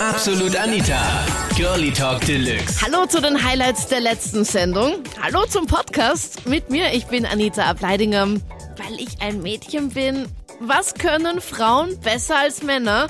Absolut 0.00 0.54
Anita. 0.54 1.26
Girlie 1.56 1.90
Talk 1.90 2.20
Deluxe. 2.24 2.80
Hallo 2.82 3.06
zu 3.06 3.20
den 3.20 3.42
Highlights 3.42 3.88
der 3.88 3.98
letzten 3.98 4.44
Sendung. 4.44 5.02
Hallo 5.20 5.44
zum 5.46 5.66
Podcast 5.66 6.46
mit 6.46 6.70
mir. 6.70 6.92
Ich 6.92 7.06
bin 7.06 7.26
Anita 7.26 7.64
Ableidinger. 7.64 8.26
Weil 8.28 8.94
ich 9.00 9.20
ein 9.20 9.42
Mädchen 9.42 9.88
bin. 9.88 10.26
Was 10.60 10.94
können 10.94 11.40
Frauen 11.40 11.98
besser 11.98 12.38
als 12.38 12.62
Männer? 12.62 13.08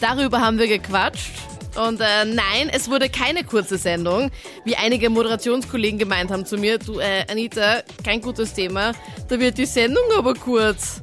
Darüber 0.00 0.40
haben 0.40 0.60
wir 0.60 0.68
gequatscht. 0.68 1.32
Und 1.76 2.00
äh, 2.00 2.24
nein, 2.24 2.70
es 2.72 2.88
wurde 2.88 3.08
keine 3.08 3.42
kurze 3.42 3.76
Sendung, 3.76 4.30
wie 4.64 4.76
einige 4.76 5.10
Moderationskollegen 5.10 5.98
gemeint 5.98 6.30
haben 6.30 6.46
zu 6.46 6.56
mir. 6.56 6.78
Du, 6.78 7.00
äh, 7.00 7.24
Anita, 7.28 7.82
kein 8.04 8.20
gutes 8.20 8.54
Thema. 8.54 8.92
Da 9.28 9.40
wird 9.40 9.58
die 9.58 9.66
Sendung 9.66 10.04
aber 10.16 10.34
kurz. 10.34 11.02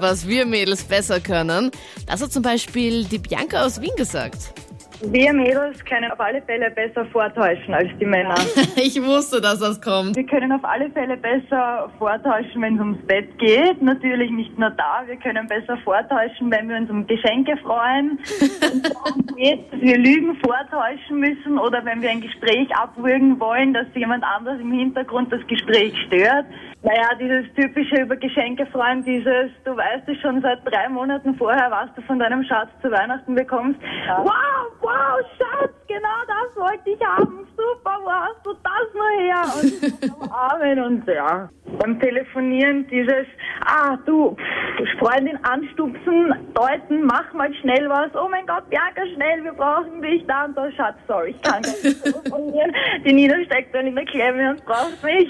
Was 0.00 0.28
wir 0.28 0.46
Mädels 0.46 0.84
besser 0.84 1.18
können, 1.18 1.72
das 2.06 2.22
hat 2.22 2.32
zum 2.32 2.42
Beispiel 2.44 3.04
die 3.04 3.18
Bianca 3.18 3.64
aus 3.64 3.80
Wien 3.80 3.96
gesagt. 3.96 4.54
Wir 5.00 5.32
Mädels 5.32 5.84
können 5.84 6.10
auf 6.10 6.18
alle 6.18 6.42
Fälle 6.42 6.70
besser 6.72 7.04
vortäuschen 7.06 7.72
als 7.72 7.88
die 8.00 8.06
Männer. 8.06 8.34
Ich 8.76 9.02
wusste, 9.02 9.40
dass 9.40 9.58
das 9.58 9.80
kommt. 9.80 10.16
Wir 10.16 10.26
können 10.26 10.52
auf 10.52 10.64
alle 10.64 10.90
Fälle 10.90 11.16
besser 11.16 11.90
vortäuschen, 11.98 12.62
wenn 12.62 12.74
es 12.74 12.80
ums 12.80 13.06
Bett 13.06 13.38
geht. 13.38 13.82
Natürlich 13.82 14.30
nicht 14.30 14.58
nur 14.58 14.70
da. 14.70 15.02
Wir 15.06 15.16
können 15.16 15.46
besser 15.46 15.76
vortäuschen, 15.78 16.50
wenn 16.50 16.68
wir 16.68 16.76
uns 16.76 16.90
um 16.90 17.06
Geschenke 17.06 17.56
freuen. 17.58 18.18
Wenn 18.60 18.80
es 18.80 18.82
darum 18.82 19.26
geht, 19.36 19.72
dass 19.72 19.80
wir 19.80 19.98
Lügen 19.98 20.36
vortäuschen 20.36 21.20
müssen 21.20 21.58
oder 21.58 21.84
wenn 21.84 22.02
wir 22.02 22.10
ein 22.10 22.20
Gespräch 22.20 22.68
abwürgen 22.74 23.38
wollen, 23.40 23.74
dass 23.74 23.86
jemand 23.94 24.24
anders 24.24 24.60
im 24.60 24.72
Hintergrund 24.72 25.32
das 25.32 25.44
Gespräch 25.48 25.94
stört. 26.06 26.46
Naja, 26.82 27.08
dieses 27.18 27.52
typische 27.54 28.02
über 28.02 28.16
Geschenke 28.16 28.64
freuen, 28.66 29.02
dieses, 29.04 29.50
du 29.64 29.76
weißt 29.76 30.08
es 30.08 30.20
schon 30.20 30.40
seit 30.40 30.64
drei 30.64 30.88
Monaten 30.88 31.34
vorher, 31.34 31.70
was 31.70 31.92
du 31.96 32.02
von 32.02 32.20
deinem 32.20 32.44
Schatz 32.44 32.68
zu 32.80 32.90
Weihnachten 32.90 33.34
bekommst. 33.34 33.80
Wow, 34.22 34.87
wow, 34.88 35.20
Schatz, 35.36 35.74
genau 35.86 36.18
das 36.26 36.56
wollte 36.56 36.90
ich 36.90 37.00
haben. 37.04 37.46
Super, 37.56 37.98
wo 38.02 38.10
hast 38.10 38.44
du 38.44 38.54
das 38.62 38.86
nur 38.94 39.10
her? 39.20 39.42
Und 39.60 40.22
am 40.22 40.32
Armen 40.32 40.78
und 40.80 41.06
ja. 41.06 41.48
Beim 41.78 42.00
Telefonieren 42.00 42.86
dieses, 42.88 43.26
ah, 43.66 43.96
du, 44.06 44.34
pff, 44.34 44.98
Freundin 44.98 45.38
anstupsen, 45.44 46.34
deuten, 46.54 47.04
mach 47.04 47.32
mal 47.34 47.52
schnell 47.60 47.88
was. 47.88 48.10
Oh 48.14 48.28
mein 48.28 48.46
Gott, 48.46 48.68
Bianca, 48.70 49.02
schnell, 49.14 49.44
wir 49.44 49.52
brauchen 49.52 50.00
dich 50.00 50.24
da 50.26 50.46
und 50.46 50.56
da. 50.56 50.70
Schatz, 50.72 50.96
sorry, 51.06 51.30
ich 51.30 51.42
kann 51.42 51.62
gar 51.62 51.70
nicht 51.70 52.02
telefonieren. 52.02 52.74
Die 53.04 53.12
Nina 53.12 53.34
steckt 53.44 53.74
dann 53.74 53.86
in 53.86 53.94
der 53.94 54.06
Klemme 54.06 54.50
und 54.50 54.64
braucht 54.64 55.02
mich. 55.02 55.28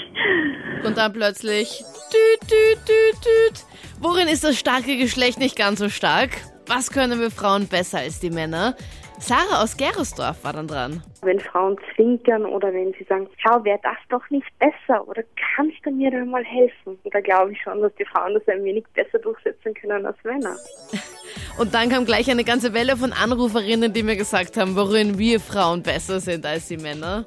Und 0.84 0.96
dann 0.96 1.12
plötzlich 1.12 1.82
düt, 2.12 2.50
düt, 2.50 2.78
düt, 2.88 3.24
düt. 3.24 3.64
Worin 4.00 4.28
ist 4.28 4.44
das 4.44 4.58
starke 4.58 4.96
Geschlecht 4.96 5.38
nicht 5.38 5.56
ganz 5.56 5.80
so 5.80 5.88
stark? 5.88 6.30
Was 6.66 6.90
können 6.92 7.18
wir 7.18 7.30
Frauen 7.30 7.66
besser 7.66 7.98
als 7.98 8.20
die 8.20 8.30
Männer? 8.30 8.74
Sarah 9.20 9.62
aus 9.62 9.76
Geresdorf 9.76 10.44
war 10.44 10.52
dann 10.52 10.68
dran. 10.68 11.02
Wenn 11.22 11.40
Frauen 11.40 11.76
zwinkern 11.94 12.44
oder 12.44 12.72
wenn 12.72 12.92
sie 12.98 13.04
sagen, 13.04 13.28
schau, 13.38 13.64
wäre 13.64 13.80
das 13.82 13.96
doch 14.08 14.28
nicht 14.30 14.46
besser 14.58 15.06
oder 15.06 15.22
kannst 15.56 15.78
du 15.84 15.90
mir 15.90 16.10
da 16.10 16.24
mal 16.24 16.44
helfen? 16.44 16.98
Und 17.02 17.14
da 17.14 17.20
glaube 17.20 17.52
ich 17.52 17.60
schon, 17.60 17.80
dass 17.80 17.94
die 17.96 18.04
Frauen 18.04 18.34
das 18.34 18.46
ein 18.48 18.62
wenig 18.64 18.84
besser 18.94 19.18
durchsetzen 19.18 19.74
können 19.74 20.06
als 20.06 20.16
Männer. 20.24 20.56
Und 21.58 21.74
dann 21.74 21.88
kam 21.88 22.04
gleich 22.04 22.30
eine 22.30 22.44
ganze 22.44 22.72
Welle 22.72 22.96
von 22.96 23.12
Anruferinnen, 23.12 23.92
die 23.92 24.02
mir 24.02 24.16
gesagt 24.16 24.56
haben, 24.56 24.76
worin 24.76 25.18
wir 25.18 25.40
Frauen 25.40 25.82
besser 25.82 26.20
sind 26.20 26.46
als 26.46 26.68
die 26.68 26.76
Männer. 26.76 27.24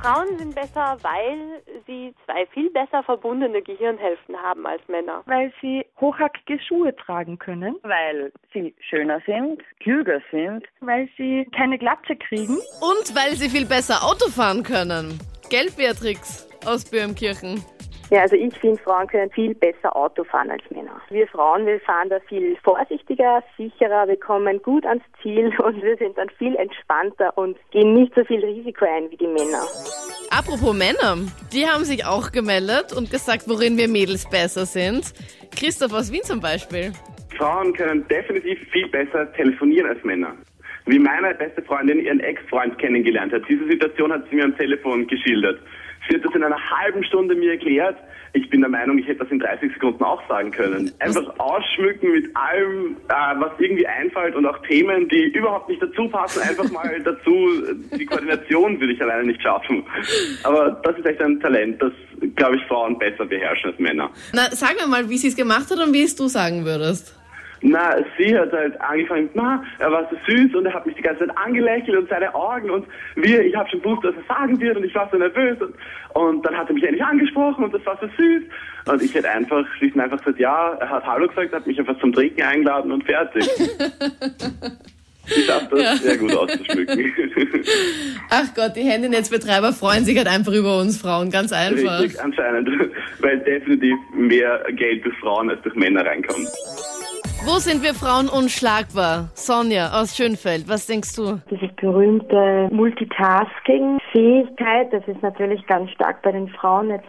Frauen 0.00 0.38
sind 0.38 0.54
besser, 0.54 0.98
weil 1.02 1.62
sie 1.86 2.14
zwei 2.24 2.46
viel 2.46 2.70
besser 2.70 3.02
verbundene 3.02 3.62
Gehirnhälften 3.62 4.36
haben 4.36 4.66
als 4.66 4.82
Männer. 4.88 5.22
weil 5.26 5.52
sie 5.60 5.84
hochhackige 6.00 6.58
Schuhe 6.62 6.94
tragen 6.96 7.38
können, 7.38 7.76
weil 7.82 8.32
sie 8.52 8.74
schöner 8.88 9.20
sind, 9.26 9.62
klüger 9.80 10.20
sind. 10.30 10.64
weil 10.80 11.08
sie 11.16 11.46
keine 11.56 11.78
Glatze 11.78 12.16
kriegen. 12.16 12.58
Und 12.80 13.14
weil 13.14 13.34
sie 13.36 13.48
viel 13.48 13.66
besser 13.66 14.04
Auto 14.04 14.28
fahren 14.30 14.62
können. 14.62 15.18
Gell, 15.50 15.70
Beatrix 15.76 16.48
aus 16.66 16.84
Böhmkirchen? 16.84 17.64
Ja, 18.10 18.22
also 18.22 18.36
ich 18.36 18.54
finde, 18.58 18.80
Frauen 18.80 19.08
können 19.08 19.30
viel 19.32 19.54
besser 19.54 19.96
Auto 19.96 20.22
fahren 20.22 20.50
als 20.50 20.62
Männer. 20.70 21.00
Wir 21.10 21.26
Frauen, 21.26 21.66
wir 21.66 21.80
fahren 21.80 22.08
da 22.08 22.20
viel 22.28 22.56
vorsichtiger, 22.62 23.42
sicherer, 23.56 24.06
wir 24.06 24.18
kommen 24.18 24.62
gut 24.62 24.86
ans 24.86 25.02
Ziel 25.20 25.52
und 25.64 25.82
wir 25.82 25.96
sind 25.96 26.16
dann 26.16 26.28
viel 26.38 26.54
entspannter 26.54 27.36
und 27.36 27.58
gehen 27.72 27.94
nicht 27.94 28.14
so 28.14 28.24
viel 28.24 28.44
Risiko 28.44 28.84
ein 28.84 29.10
wie 29.10 29.16
die 29.16 29.26
Männer. 29.26 29.62
Apropos 30.30 30.76
Männer, 30.76 31.18
die 31.52 31.66
haben 31.66 31.84
sich 31.84 32.04
auch 32.04 32.30
gemeldet 32.30 32.92
und 32.96 33.10
gesagt, 33.10 33.48
worin 33.48 33.76
wir 33.76 33.88
Mädels 33.88 34.28
besser 34.30 34.66
sind. 34.66 35.12
Christoph 35.56 35.92
aus 35.92 36.12
Wien 36.12 36.22
zum 36.22 36.40
Beispiel. 36.40 36.92
Frauen 37.36 37.72
können 37.72 38.06
definitiv 38.08 38.58
viel 38.70 38.88
besser 38.88 39.32
telefonieren 39.32 39.88
als 39.88 40.02
Männer. 40.04 40.34
Wie 40.86 40.98
meine 40.98 41.34
beste 41.34 41.62
Freundin 41.62 41.98
ihren 41.98 42.20
Ex-Freund 42.20 42.78
kennengelernt 42.78 43.32
hat. 43.32 43.42
Diese 43.48 43.66
Situation 43.66 44.12
hat 44.12 44.24
sie 44.30 44.36
mir 44.36 44.44
am 44.44 44.56
Telefon 44.56 45.06
geschildert. 45.08 45.58
Sie 46.08 46.14
hat 46.14 46.24
das 46.24 46.34
in 46.34 46.44
einer 46.44 46.58
halben 46.70 47.02
Stunde 47.04 47.34
mir 47.34 47.52
erklärt. 47.52 47.96
Ich 48.32 48.48
bin 48.50 48.60
der 48.60 48.70
Meinung, 48.70 48.98
ich 48.98 49.06
hätte 49.06 49.20
das 49.20 49.30
in 49.30 49.38
30 49.38 49.72
Sekunden 49.72 50.04
auch 50.04 50.20
sagen 50.28 50.50
können. 50.50 50.92
Einfach 50.98 51.38
ausschmücken 51.38 52.12
mit 52.12 52.36
allem, 52.36 52.96
äh, 53.08 53.40
was 53.40 53.52
irgendwie 53.58 53.86
einfällt 53.86 54.34
und 54.34 54.44
auch 54.46 54.58
Themen, 54.66 55.08
die 55.08 55.28
überhaupt 55.32 55.68
nicht 55.68 55.82
dazu 55.82 56.08
passen, 56.08 56.42
einfach 56.42 56.70
mal 56.70 57.00
dazu. 57.04 57.48
Die 57.98 58.04
Koordination 58.04 58.78
würde 58.78 58.92
ich 58.92 59.02
alleine 59.02 59.24
nicht 59.24 59.42
schaffen. 59.42 59.82
Aber 60.42 60.80
das 60.82 60.98
ist 60.98 61.06
echt 61.06 61.20
ein 61.22 61.40
Talent, 61.40 61.80
das, 61.80 61.92
glaube 62.34 62.56
ich, 62.56 62.62
Frauen 62.64 62.98
besser 62.98 63.24
beherrschen 63.24 63.70
als 63.70 63.78
Männer. 63.78 64.10
Na, 64.32 64.50
sag 64.50 64.74
mir 64.80 64.86
mal, 64.86 65.08
wie 65.08 65.16
sie 65.16 65.28
es 65.28 65.36
gemacht 65.36 65.70
hat 65.70 65.78
und 65.78 65.92
wie 65.94 66.02
es 66.02 66.14
du 66.14 66.28
sagen 66.28 66.64
würdest. 66.64 67.14
Na, 67.62 67.96
sie 68.18 68.36
hat 68.36 68.52
halt 68.52 68.80
angefangen, 68.80 69.30
na, 69.34 69.62
er 69.78 69.90
war 69.90 70.08
so 70.10 70.16
süß 70.26 70.54
und 70.54 70.66
er 70.66 70.74
hat 70.74 70.86
mich 70.86 70.94
die 70.94 71.02
ganze 71.02 71.26
Zeit 71.26 71.36
angelächelt 71.36 71.96
und 71.96 72.08
seine 72.08 72.34
Augen 72.34 72.70
und 72.70 72.86
wir, 73.14 73.44
ich 73.44 73.54
habe 73.56 73.68
schon 73.70 73.82
gewusst, 73.82 74.04
was 74.04 74.14
er 74.14 74.34
sagen 74.34 74.60
wird 74.60 74.76
und 74.76 74.84
ich 74.84 74.94
war 74.94 75.08
so 75.10 75.16
nervös 75.16 75.58
und, 75.60 75.74
und 76.14 76.46
dann 76.46 76.56
hat 76.56 76.68
er 76.68 76.74
mich 76.74 76.84
endlich 76.84 77.04
angesprochen 77.04 77.64
und 77.64 77.74
das 77.74 77.84
war 77.86 77.98
so 78.00 78.06
süß 78.06 78.42
und 78.86 79.02
ich 79.02 79.14
hätte 79.14 79.30
einfach, 79.30 79.64
und 79.80 80.00
einfach 80.00 80.18
gesagt, 80.18 80.38
ja, 80.38 80.74
er 80.74 80.90
hat 80.90 81.06
Hallo 81.06 81.26
gesagt, 81.28 81.52
hat 81.52 81.66
mich 81.66 81.78
einfach 81.78 81.98
zum 81.98 82.12
Trinken 82.12 82.42
eingeladen 82.42 82.92
und 82.92 83.04
fertig. 83.04 83.48
Sie 85.26 85.42
schafft 85.42 85.72
das 85.72 86.02
sehr 86.02 86.18
gut 86.18 86.34
auszuschmücken. 86.34 87.12
Ach 88.30 88.54
Gott, 88.54 88.76
die 88.76 88.82
Handynetzbetreiber 88.82 89.72
freuen 89.72 90.04
sich 90.04 90.16
halt 90.16 90.28
einfach 90.28 90.52
über 90.52 90.78
uns 90.78 90.98
Frauen, 90.98 91.30
ganz 91.30 91.52
einfach. 91.52 92.00
Richtig, 92.00 92.20
anscheinend, 92.22 92.68
weil 93.18 93.38
definitiv 93.40 93.96
mehr 94.14 94.64
Geld 94.70 95.04
durch 95.04 95.16
Frauen 95.18 95.50
als 95.50 95.60
durch 95.62 95.74
Männer 95.74 96.04
reinkommt. 96.06 96.48
Wo 97.46 97.58
sind 97.60 97.84
wir 97.84 97.94
Frauen 97.94 98.28
unschlagbar? 98.28 99.28
Sonja 99.34 99.92
aus 99.92 100.16
Schönfeld, 100.16 100.68
was 100.68 100.88
denkst 100.88 101.14
du? 101.14 101.40
Diese 101.48 101.68
berühmte 101.80 102.66
Multitasking-Fähigkeit, 102.72 104.92
das 104.92 105.06
ist 105.06 105.22
natürlich 105.22 105.64
ganz 105.68 105.92
stark 105.92 106.22
bei 106.22 106.32
den 106.32 106.48
Frauen 106.48 106.90
jetzt. 106.90 107.06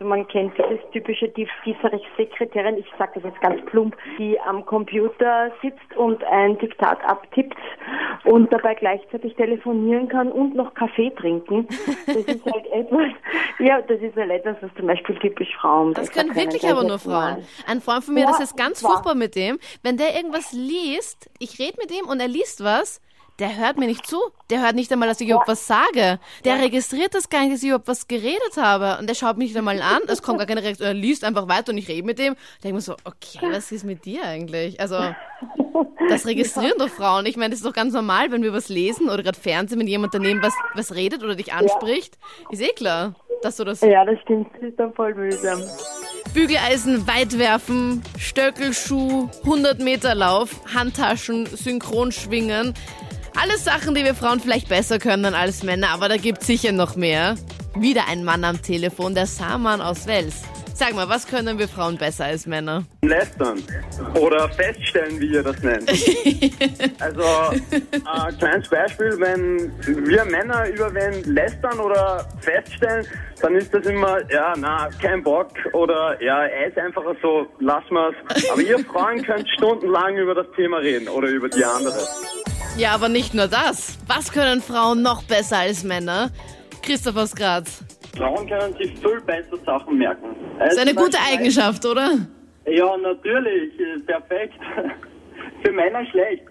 Man 0.00 0.26
kennt 0.28 0.52
dieses 0.58 0.80
typische 0.92 1.28
die 1.28 1.48
Sekretärin, 2.16 2.78
ich 2.78 2.86
sage 2.98 3.12
das 3.20 3.24
jetzt 3.24 3.40
ganz 3.40 3.64
plump, 3.66 3.96
die 4.18 4.38
am 4.40 4.64
Computer 4.66 5.50
sitzt 5.62 5.96
und 5.96 6.22
ein 6.24 6.58
Diktat 6.58 7.02
abtippt 7.04 7.56
und 8.24 8.52
dabei 8.52 8.74
gleichzeitig 8.74 9.34
telefonieren 9.36 10.08
kann 10.08 10.30
und 10.32 10.54
noch 10.54 10.74
Kaffee 10.74 11.10
trinken. 11.10 11.66
Das 12.06 12.16
ist 12.16 12.44
halt 12.52 12.66
etwas, 12.72 13.10
ja, 13.58 13.80
das 13.82 14.00
ist 14.00 14.16
halt 14.16 14.30
etwas, 14.30 14.56
was 14.60 14.70
zum 14.76 14.86
Beispiel 14.86 15.16
typisch 15.16 15.54
Frauen 15.60 15.94
Das 15.94 16.10
können 16.10 16.34
wirklich 16.34 16.64
aber 16.68 16.82
nur. 16.84 16.98
Frauen. 16.98 17.44
Ein 17.66 17.80
Freund 17.80 18.04
von 18.04 18.14
mir, 18.14 18.20
Ja, 18.20 18.26
das 18.28 18.40
ist 18.40 18.56
ganz 18.56 18.82
wahr. 18.82 18.92
furchtbar 18.92 19.14
mit 19.14 19.34
dem. 19.36 19.58
Wenn 19.82 19.96
der 19.96 20.14
irgendwas 20.16 20.52
liest, 20.52 21.30
ich 21.38 21.58
rede 21.58 21.76
mit 21.80 21.90
ihm 21.90 22.06
und 22.08 22.20
er 22.20 22.28
liest 22.28 22.62
was, 22.64 23.00
der 23.38 23.56
hört 23.56 23.78
mir 23.78 23.86
nicht 23.86 24.06
zu. 24.06 24.18
Der 24.50 24.62
hört 24.62 24.74
nicht 24.74 24.92
einmal, 24.92 25.08
dass 25.08 25.20
ich 25.20 25.28
überhaupt 25.28 25.48
was 25.48 25.66
sage. 25.66 26.20
Der 26.44 26.60
registriert 26.60 27.14
das 27.14 27.28
gar 27.28 27.40
nicht, 27.40 27.54
dass 27.54 27.62
ich 27.62 27.68
überhaupt 27.68 27.88
was 27.88 28.06
geredet 28.06 28.56
habe. 28.56 28.98
Und 29.00 29.08
der 29.08 29.14
schaut 29.14 29.36
mich 29.38 29.48
nicht 29.48 29.58
einmal 29.58 29.82
an. 29.82 30.02
Es 30.06 30.22
kommt 30.22 30.38
gar 30.38 30.46
keine 30.46 30.62
Reaktion. 30.62 30.86
Er 30.86 30.94
liest 30.94 31.24
einfach 31.24 31.48
weiter 31.48 31.72
und 31.72 31.78
ich 31.78 31.88
rede 31.88 32.06
mit 32.06 32.18
dem. 32.18 32.34
Da 32.34 32.40
denke 32.62 32.68
ich 32.68 32.72
mir 32.74 32.80
so, 32.80 32.96
okay, 33.04 33.38
was 33.50 33.72
ist 33.72 33.84
mit 33.84 34.04
dir 34.04 34.24
eigentlich? 34.24 34.80
Also, 34.80 34.96
das 36.08 36.26
registrieren 36.26 36.78
doch 36.78 36.88
Frauen. 36.88 37.26
Ich 37.26 37.36
meine, 37.36 37.50
das 37.50 37.60
ist 37.60 37.66
doch 37.66 37.72
ganz 37.72 37.92
normal, 37.92 38.30
wenn 38.30 38.42
wir 38.42 38.52
was 38.52 38.68
lesen 38.68 39.08
oder 39.08 39.22
gerade 39.22 39.38
Fernsehen, 39.38 39.80
wenn 39.80 39.88
jemand 39.88 40.14
daneben 40.14 40.42
was, 40.42 40.54
was 40.74 40.94
redet 40.94 41.22
oder 41.22 41.34
dich 41.34 41.52
anspricht. 41.52 42.18
Ist 42.50 42.62
eh 42.62 42.72
klar, 42.72 43.14
dass 43.42 43.56
du 43.56 43.64
das 43.64 43.80
Ja, 43.80 44.04
das 44.04 44.20
stimmt, 44.20 44.48
das 44.54 44.70
ist 44.70 44.78
dann 44.78 44.92
voll 44.94 45.14
mühsam. 45.14 45.60
Bügeleisen 46.32 47.06
weit 47.06 47.38
werfen, 47.38 48.02
Stöckelschuh, 48.18 49.28
100 49.44 49.78
Meter 49.80 50.14
Lauf, 50.14 50.60
Handtaschen, 50.74 51.46
synchron 51.46 52.10
schwingen. 52.10 52.74
Alles 53.40 53.64
Sachen, 53.64 53.94
die 53.94 54.04
wir 54.04 54.14
Frauen 54.14 54.40
vielleicht 54.40 54.68
besser 54.68 54.98
können 54.98 55.34
als 55.34 55.62
Männer, 55.62 55.88
aber 55.90 56.08
da 56.08 56.16
gibt's 56.16 56.46
sicher 56.46 56.72
noch 56.72 56.96
mehr. 56.96 57.34
Wieder 57.76 58.06
ein 58.08 58.24
Mann 58.24 58.44
am 58.44 58.62
Telefon, 58.62 59.14
der 59.14 59.26
Saman 59.26 59.80
aus 59.80 60.06
Wels. 60.06 60.42
Sag 60.76 60.92
mal, 60.94 61.08
was 61.08 61.28
können 61.28 61.56
wir 61.58 61.68
Frauen 61.68 61.96
besser 61.96 62.24
als 62.24 62.46
Männer? 62.46 62.84
Lästern 63.02 63.62
oder 64.20 64.48
feststellen, 64.48 65.20
wie 65.20 65.32
ihr 65.32 65.42
das 65.42 65.62
nennt. 65.62 65.88
also, 67.00 67.22
ein 68.04 68.38
kleines 68.38 68.68
Beispiel, 68.68 69.16
wenn 69.20 69.72
wir 70.04 70.24
Männer 70.24 70.68
über 70.68 70.92
wen 70.92 71.22
lästern 71.32 71.78
oder 71.78 72.26
feststellen, 72.40 73.06
dann 73.40 73.54
ist 73.54 73.72
das 73.72 73.86
immer, 73.86 74.18
ja, 74.32 74.54
na, 74.56 74.88
kein 75.00 75.22
Bock 75.22 75.50
oder 75.74 76.20
ja, 76.20 76.44
er 76.44 76.68
ist 76.68 76.78
einfach 76.78 77.04
so, 77.22 77.46
lass 77.60 77.84
mal's. 77.90 78.16
Aber 78.50 78.60
ihr 78.60 78.80
Frauen 78.80 79.22
könnt 79.22 79.48
stundenlang 79.50 80.16
über 80.16 80.34
das 80.34 80.46
Thema 80.56 80.78
reden 80.78 81.08
oder 81.08 81.28
über 81.28 81.48
die 81.48 81.64
andere. 81.64 82.04
Ja, 82.76 82.92
aber 82.92 83.08
nicht 83.08 83.34
nur 83.34 83.46
das. 83.46 83.98
Was 84.08 84.32
können 84.32 84.60
Frauen 84.60 85.02
noch 85.02 85.22
besser 85.24 85.58
als 85.58 85.84
Männer? 85.84 86.30
Christoph 86.82 87.16
aus 87.16 87.34
Graz. 87.34 87.84
Frauen 88.16 88.48
können 88.48 88.74
sich 88.76 88.92
viel 88.98 89.20
besser 89.20 89.56
Sachen 89.64 89.96
merken. 89.98 90.34
Das 90.58 90.72
ist 90.74 90.78
eine 90.80 90.90
Also 90.90 91.04
gute 91.04 91.18
Eigenschaft, 91.32 91.84
oder? 91.86 92.18
Ja, 92.66 92.96
natürlich. 92.96 93.72
Perfekt. 94.06 94.54
Für 95.62 95.72
Männer 95.72 96.04
schlecht. 96.10 96.42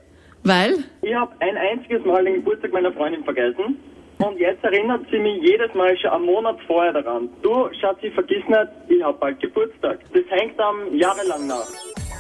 Weil? 0.43 0.83
Ich 1.01 1.13
habe 1.13 1.33
ein 1.39 1.57
einziges 1.57 2.03
Mal 2.05 2.23
den 2.25 2.35
Geburtstag 2.35 2.71
meiner 2.71 2.91
Freundin 2.93 3.23
vergessen. 3.23 3.77
Und 4.19 4.37
jetzt 4.39 4.63
erinnert 4.63 5.01
sie 5.11 5.19
mich 5.19 5.41
jedes 5.43 5.73
Mal 5.73 5.97
schon 5.97 6.11
einen 6.11 6.25
Monat 6.25 6.57
vorher 6.67 6.93
daran. 6.93 7.29
Du, 7.41 7.69
Schatzi, 7.81 8.11
vergiss 8.11 8.43
nicht, 8.47 8.67
ich 8.87 9.03
habe 9.03 9.17
bald 9.19 9.39
Geburtstag. 9.41 9.99
Das 10.13 10.23
hängt 10.29 10.59
am 10.59 10.95
jahrelang 10.95 11.47
nach. 11.47 11.67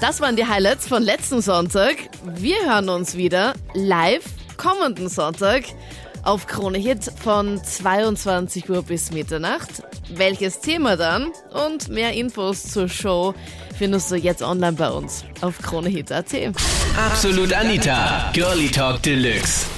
Das 0.03 0.19
waren 0.19 0.35
die 0.35 0.45
Highlights 0.45 0.85
von 0.85 1.01
letzten 1.01 1.41
Sonntag. 1.41 1.95
Wir 2.25 2.57
hören 2.65 2.89
uns 2.89 3.15
wieder 3.15 3.53
live 3.73 4.25
kommenden 4.57 5.07
Sonntag 5.07 5.63
auf 6.23 6.45
Krone 6.45 6.77
Hit 6.77 7.09
von 7.23 7.63
22 7.63 8.69
Uhr 8.69 8.83
bis 8.83 9.13
Mitternacht. 9.13 9.81
Welches 10.13 10.59
Thema 10.59 10.97
dann 10.97 11.31
und 11.53 11.87
mehr 11.87 12.11
Infos 12.11 12.63
zur 12.63 12.89
Show 12.89 13.33
findest 13.77 14.11
du 14.11 14.15
jetzt 14.17 14.41
online 14.41 14.73
bei 14.73 14.89
uns 14.89 15.23
auf 15.39 15.59
kronehit.at. 15.59 16.33
Absolut 16.97 17.53
Anita, 17.53 18.29
Girlie 18.33 18.67
Talk 18.67 19.01
Deluxe. 19.03 19.72